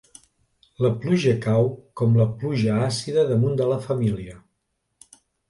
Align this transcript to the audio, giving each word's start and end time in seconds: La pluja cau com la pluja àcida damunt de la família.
La 0.85 0.89
pluja 1.03 1.33
cau 1.43 1.69
com 2.01 2.17
la 2.21 2.27
pluja 2.39 2.79
àcida 2.87 3.27
damunt 3.33 3.61
de 3.61 3.69
la 3.75 3.79
família. 3.87 4.35